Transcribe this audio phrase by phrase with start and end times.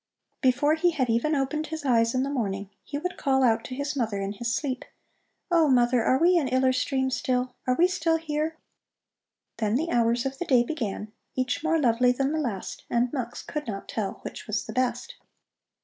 [0.41, 3.75] Before he had even opened his eyes in the morning, he would call out to
[3.75, 4.83] his mother in his sleep:
[5.51, 7.53] "Oh, mother, are we in Iller Stream still?
[7.67, 8.57] Are we still here?"
[9.57, 13.43] Then the hours of the day began, each more lovely than the last, and Mux
[13.43, 15.17] could not tell which was the best.